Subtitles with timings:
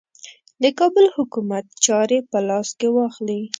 [0.63, 3.41] د کابل حکومت چاري په لاس کې واخلي.